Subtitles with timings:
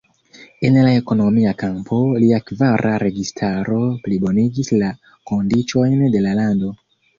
[0.69, 4.91] En la ekonomia kampo, lia kvara registaro plibonigis la
[5.33, 6.77] kondiĉojn de la lando.